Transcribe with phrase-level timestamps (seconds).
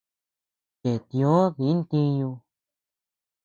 [0.81, 2.29] Cheʼtiö di ntiñu.